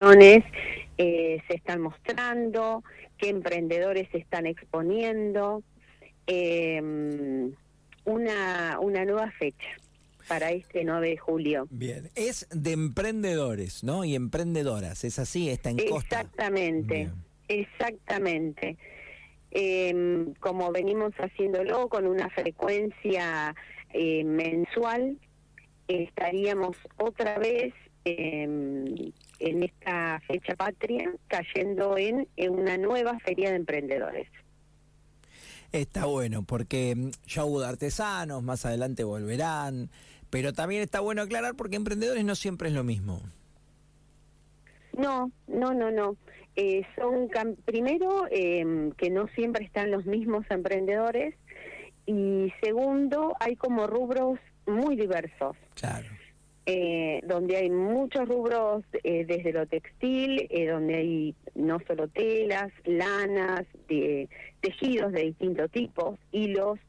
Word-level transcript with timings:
eh, 0.00 1.42
se 1.48 1.54
están 1.54 1.80
mostrando, 1.80 2.84
qué 3.16 3.30
emprendedores 3.30 4.08
se 4.10 4.18
están 4.18 4.46
exponiendo. 4.46 5.62
Em, 6.26 7.52
una, 8.04 8.78
una 8.80 9.04
nueva 9.04 9.30
fecha 9.32 9.68
para 10.28 10.50
este 10.50 10.84
9 10.84 11.10
de 11.10 11.16
julio. 11.16 11.66
Bien, 11.70 12.10
es 12.14 12.46
de 12.50 12.72
emprendedores, 12.72 13.84
¿no? 13.84 14.04
Y 14.04 14.14
emprendedoras, 14.14 15.04
¿es 15.04 15.18
así? 15.18 15.48
Está 15.48 15.70
en 15.70 15.78
Costa. 15.88 16.20
Exactamente, 16.20 17.10
exactamente. 17.48 18.76
Em, 19.50 20.34
como 20.34 20.72
venimos 20.72 21.12
haciéndolo 21.14 21.88
con 21.88 22.06
una 22.06 22.28
frecuencia 22.30 23.54
eh, 23.92 24.24
mensual, 24.24 25.18
estaríamos 25.88 26.76
otra 26.98 27.38
vez 27.38 27.72
em, 28.04 29.12
en 29.38 29.62
esta 29.62 30.20
fecha 30.26 30.54
patria 30.54 31.10
cayendo 31.28 31.96
en, 31.98 32.28
una 32.48 32.76
nueva 32.76 33.18
feria 33.20 33.50
de 33.50 33.56
emprendedores. 33.56 34.28
Está 35.72 36.06
bueno, 36.06 36.42
porque 36.44 36.94
mm, 36.94 37.10
ya 37.26 37.44
hubo 37.44 37.60
de 37.60 37.68
artesanos, 37.68 38.42
más 38.42 38.64
adelante 38.66 39.04
volverán, 39.04 39.90
pero 40.30 40.52
también 40.52 40.82
está 40.82 41.00
bueno 41.00 41.22
aclarar 41.22 41.54
porque 41.54 41.76
emprendedores 41.76 42.24
no 42.24 42.34
siempre 42.34 42.68
es 42.68 42.74
lo 42.74 42.84
mismo. 42.84 43.20
No, 44.96 45.30
no, 45.46 45.74
no, 45.74 45.90
no. 45.90 46.16
Eh, 46.56 46.82
son 46.96 47.28
primero 47.66 48.26
em, 48.30 48.90
que 48.92 49.10
no 49.10 49.28
siempre 49.34 49.64
están 49.64 49.90
los 49.90 50.06
mismos 50.06 50.46
emprendedores 50.48 51.34
y 52.06 52.50
segundo 52.62 53.34
hay 53.40 53.56
como 53.56 53.86
rubros 53.86 54.38
muy 54.66 54.96
diversos. 54.96 55.56
Claro. 55.74 56.08
Eh, 56.68 57.20
donde 57.24 57.58
hay 57.58 57.70
muchos 57.70 58.26
rubros 58.26 58.82
eh, 59.04 59.24
desde 59.24 59.52
lo 59.52 59.66
textil, 59.66 60.48
eh, 60.50 60.66
donde 60.66 60.96
hay 60.96 61.34
no 61.54 61.78
solo 61.86 62.08
telas, 62.08 62.72
lanas, 62.84 63.64
de, 63.86 64.28
tejidos 64.60 65.12
de 65.12 65.26
distintos 65.26 65.70
tipos, 65.70 66.18
hilos, 66.32 66.80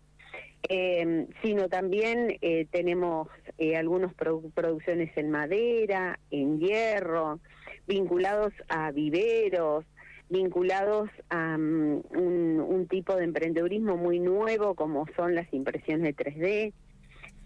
sino 1.44 1.70
también 1.70 2.38
tenemos 2.72 3.30
algunas 3.78 4.14
producciones 4.14 5.16
en 5.16 5.32
madera, 5.32 6.20
en 6.30 6.60
hierro, 6.60 7.40
vinculados 7.88 8.52
a 8.68 8.92
viveros, 8.92 9.86
vinculados 10.30 11.10
a 11.30 11.58
mm, 11.58 12.02
un, 12.10 12.60
un, 12.68 12.88
tipo 12.88 13.16
de 13.16 13.24
emprendedurismo 13.24 13.96
muy 13.96 14.20
nuevo 14.20 14.76
como 14.76 15.06
son 15.16 15.36
las 15.36 15.54
impresiones 15.54 16.18
de 16.18 16.74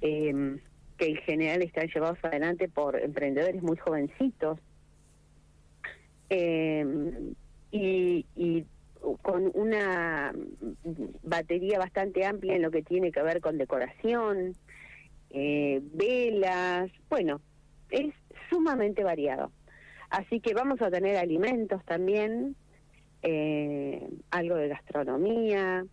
3D 0.01 0.67
que 1.01 1.07
en 1.07 1.15
general 1.15 1.63
están 1.63 1.87
llevados 1.87 2.19
adelante 2.21 2.69
por 2.69 2.95
emprendedores 2.95 3.63
muy 3.63 3.75
jovencitos 3.75 4.59
eh, 6.29 6.85
y, 7.71 8.65
con 9.23 9.49
una 9.55 10.31
batería 11.23 11.79
bastante 11.79 12.23
amplia 12.23 12.55
en 12.55 12.61
lo 12.61 12.69
que 12.69 12.83
tiene 12.83 13.11
que 13.11 13.23
ver 13.23 13.41
con 13.41 13.57
decoración, 13.57 14.55
eh, 15.31 15.81
velas, 15.81 16.91
bueno, 17.09 17.41
es 17.89 18.13
sumamente 18.51 19.03
variado. 19.03 19.51
Así 20.11 20.39
que 20.39 20.53
vamos 20.53 20.83
a 20.83 20.91
tener 20.91 21.17
alimentos 21.17 21.83
también, 21.83 22.55
eh, 23.23 24.07
algo 24.29 24.55
de 24.55 24.67
gastronomía. 24.67 25.83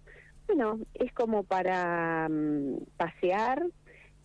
Bueno, 0.46 0.78
es 0.92 1.10
como 1.14 1.44
para 1.44 2.28
mm, 2.28 2.84
pasear 2.98 3.64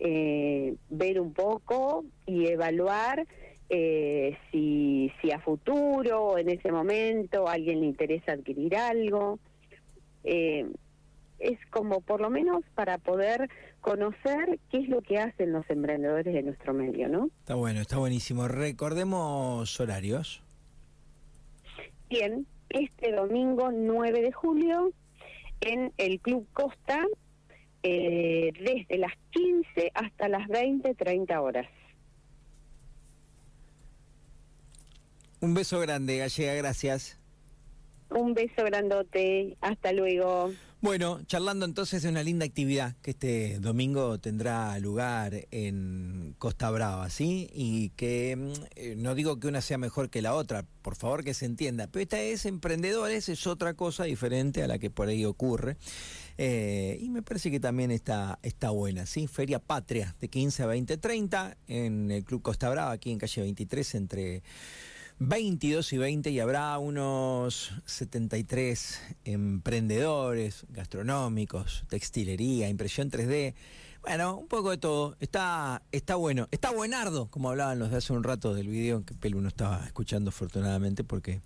eh, 0.06 0.76
ver 0.90 1.22
un 1.22 1.34
poco 1.34 2.04
y 2.26 2.48
evaluar 2.48 3.26
eh, 3.70 4.38
si, 4.52 5.10
si 5.22 5.32
a 5.32 5.40
futuro 5.40 6.24
o 6.26 6.38
en 6.38 6.50
ese 6.50 6.74
momento 6.74 7.48
a 7.48 7.54
alguien 7.54 7.80
le 7.80 7.86
interesa 7.86 8.34
adquirir 8.34 8.76
algo. 8.76 9.40
Eh, 10.26 10.70
es 11.40 11.58
como 11.70 12.02
por 12.02 12.20
lo 12.20 12.30
menos 12.30 12.64
para 12.76 12.98
poder 12.98 13.50
conocer 13.80 14.60
qué 14.70 14.80
es 14.80 14.90
lo 14.90 15.02
que 15.02 15.20
hacen 15.20 15.54
los 15.54 15.70
emprendedores 15.70 16.34
de 16.34 16.44
nuestro 16.44 16.74
medio, 16.74 17.08
¿no? 17.08 17.30
Está 17.40 17.56
bueno, 17.56 17.80
está 17.80 17.98
buenísimo. 17.98 18.50
Recordemos 18.50 19.80
horarios. 19.80 20.44
Bien, 22.10 22.46
este 22.68 23.14
domingo 23.14 23.72
9 23.72 24.22
de 24.22 24.32
julio 24.34 24.92
en 25.62 25.94
el 25.98 26.20
Club 26.20 26.46
Costa 26.52 27.06
eh, 27.84 28.52
desde 28.60 28.98
las 28.98 29.14
15 29.32 29.92
hasta 29.94 30.30
las 30.30 30.48
20, 30.48 30.96
30 30.96 31.42
horas. 31.42 31.68
Un 35.42 35.54
beso 35.54 35.80
grande, 35.80 36.18
Gallega, 36.18 36.54
gracias. 36.54 37.20
Un 38.10 38.34
beso 38.34 38.64
grandote, 38.64 39.58
hasta 39.60 39.92
luego. 39.92 40.52
Bueno, 40.84 41.22
charlando 41.28 41.66
entonces 41.66 42.04
de 42.04 42.10
una 42.10 42.24
linda 42.24 42.46
actividad 42.46 42.94
que 43.02 43.12
este 43.12 43.58
domingo 43.62 44.20
tendrá 44.20 44.78
lugar 44.80 45.48
en 45.50 46.36
Costa 46.38 46.70
Brava, 46.72 47.10
¿sí? 47.10 47.50
Y 47.54 47.92
que 47.92 48.36
mm, 48.36 48.52
eh, 48.76 48.96
no 48.98 49.16
digo 49.16 49.40
que 49.40 49.48
una 49.48 49.62
sea 49.62 49.78
mejor 49.78 50.10
que 50.10 50.22
la 50.22 50.34
otra, 50.34 50.66
por 50.82 50.98
favor 50.98 51.24
que 51.24 51.34
se 51.34 51.46
entienda, 51.46 51.88
pero 51.88 52.04
esta 52.04 52.20
es 52.20 52.46
emprendedores, 52.46 53.30
es 53.30 53.48
otra 53.48 53.76
cosa 53.76 54.04
diferente 54.04 54.62
a 54.62 54.68
la 54.68 54.78
que 54.78 54.90
por 54.90 55.08
ahí 55.08 55.24
ocurre. 55.24 55.78
Eh, 56.38 57.00
y 57.00 57.08
me 57.08 57.22
parece 57.22 57.50
que 57.50 57.62
también 57.62 57.90
está, 57.90 58.40
está 58.44 58.72
buena, 58.72 59.06
¿sí? 59.06 59.28
Feria 59.28 59.60
Patria 59.60 60.18
de 60.20 60.28
15 60.28 60.64
a 60.64 60.66
20, 60.66 60.98
30 60.98 61.58
en 61.70 62.12
el 62.12 62.26
Club 62.26 62.42
Costa 62.42 62.70
Brava, 62.70 62.92
aquí 62.92 63.10
en 63.10 63.20
calle 63.20 63.44
23, 63.44 63.96
entre 63.96 64.44
22 65.20 65.94
y 65.94 65.98
20 65.98 66.32
y 66.32 66.40
habrá 66.40 66.78
unos 66.78 67.72
73 67.86 69.02
emprendedores 69.26 70.66
gastronómicos, 70.70 71.86
textilería, 71.88 72.70
impresión 72.70 73.10
3D. 73.10 73.54
Bueno, 74.02 74.38
un 74.38 74.48
poco 74.48 74.72
de 74.72 74.78
todo. 74.78 75.16
Está, 75.22 75.82
está 75.94 76.16
bueno. 76.16 76.50
Está 76.52 76.72
buenardo, 76.72 77.28
como 77.28 77.50
hablaban 77.50 77.80
los 77.80 77.90
de 77.90 77.98
hace 77.98 78.12
un 78.12 78.24
rato 78.24 78.54
del 78.54 78.68
video, 78.68 79.06
que 79.06 79.14
Pelu 79.14 79.40
no 79.40 79.48
estaba 79.48 79.86
escuchando 79.86 80.30
afortunadamente 80.30 81.06
porque, 81.06 81.40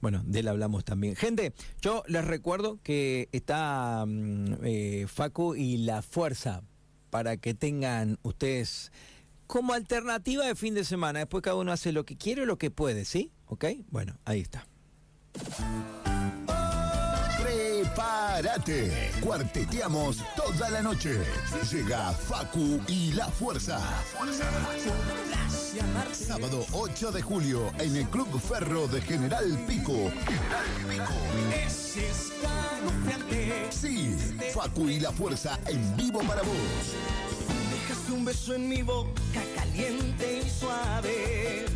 bueno, 0.00 0.20
de 0.24 0.40
él 0.40 0.48
hablamos 0.48 0.84
también. 0.84 1.14
Gente, 1.14 1.52
yo 1.80 2.02
les 2.08 2.24
recuerdo 2.24 2.80
que 2.82 3.28
está 3.30 4.04
mm, 4.06 4.54
eh, 4.64 5.06
Facu 5.08 5.54
y 5.54 5.76
la 5.76 6.02
fuerza 6.02 6.62
para 7.10 7.36
que 7.36 7.54
tengan 7.54 8.18
ustedes 8.22 8.90
como 9.50 9.72
alternativa 9.72 10.46
de 10.46 10.54
fin 10.54 10.74
de 10.74 10.84
semana. 10.84 11.18
Después 11.18 11.42
cada 11.42 11.56
uno 11.56 11.72
hace 11.72 11.90
lo 11.90 12.04
que 12.04 12.16
quiere 12.16 12.42
o 12.42 12.46
lo 12.46 12.56
que 12.56 12.70
puede, 12.70 13.04
¿sí? 13.04 13.32
¿Ok? 13.46 13.64
Bueno, 13.88 14.16
ahí 14.24 14.40
está. 14.40 14.64
Prepárate. 17.42 19.10
Cuarteteamos 19.20 20.18
toda 20.36 20.70
la 20.70 20.82
noche. 20.82 21.18
Llega 21.70 22.12
Facu 22.12 22.80
y 22.86 23.12
la 23.12 23.26
Fuerza. 23.26 23.80
Sábado 26.12 26.64
8 26.72 27.10
de 27.10 27.22
julio 27.22 27.72
en 27.80 27.96
el 27.96 28.08
Club 28.08 28.40
Ferro 28.40 28.86
de 28.86 29.00
General 29.00 29.64
Pico. 29.66 30.12
General 30.26 30.66
Pico. 30.88 31.12
Sí, 33.70 34.14
Facu 34.54 34.88
y 34.88 35.00
la 35.00 35.10
Fuerza 35.10 35.58
en 35.66 35.96
vivo 35.96 36.20
para 36.20 36.42
vos 36.42 36.94
un 38.10 38.24
beso 38.24 38.54
en 38.54 38.68
mi 38.68 38.82
boca 38.82 39.42
caliente 39.54 40.42
y 40.44 40.50
suave. 40.50 41.66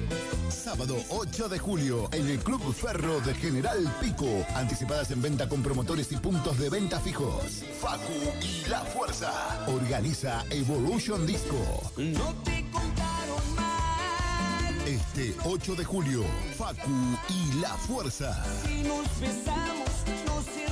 Sábado 0.49 0.97
8 1.11 1.49
de 1.49 1.59
julio 1.59 2.09
en 2.13 2.29
el 2.29 2.39
Club 2.39 2.73
Ferro 2.75 3.21
de 3.21 3.35
General 3.35 3.79
Pico. 4.01 4.27
Anticipadas 4.55 5.11
en 5.11 5.23
venta 5.23 5.49
con 5.49 5.63
promotores 5.63 6.11
y 6.13 6.17
puntos 6.17 6.59
de 6.59 6.71
venta 6.71 6.99
fijos. 7.01 7.63
Facu 7.81 8.13
y 8.43 8.69
La 8.69 8.81
Fuerza. 8.81 9.33
Organiza 9.69 10.45
Evolution 10.51 11.27
Disco. 11.27 11.57
No 11.97 12.35
te 12.45 12.65
contaron 12.71 13.55
mal. 13.55 14.75
Este 14.87 15.35
8 15.45 15.75
de 15.77 15.85
julio, 15.85 16.25
Facu 16.57 17.19
y 17.29 17.61
La 17.61 17.75
Fuerza. 17.75 18.45
Si 18.67 18.83
nos 18.83 19.21
besamos, 19.21 19.89
nos 20.27 20.47
entregamos, 20.47 20.64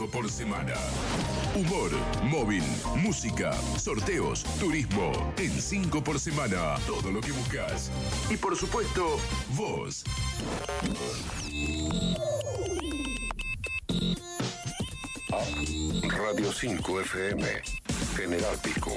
5 0.00 0.10
por 0.10 0.30
semana. 0.30 0.72
Humor, 1.54 1.90
móvil, 2.22 2.64
música, 2.96 3.52
sorteos, 3.76 4.44
turismo. 4.58 5.12
En 5.36 5.50
5 5.50 6.02
por 6.02 6.18
semana, 6.18 6.76
todo 6.86 7.12
lo 7.12 7.20
que 7.20 7.32
buscas. 7.32 7.90
Y 8.30 8.38
por 8.38 8.56
supuesto, 8.56 9.18
vos. 9.50 10.02
Radio 16.08 16.50
5 16.50 17.00
FM, 17.02 17.44
General 18.16 18.56
Pico. 18.62 18.92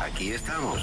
Aquí 0.00 0.32
estamos. 0.32 0.82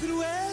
Cruel. 0.00 0.49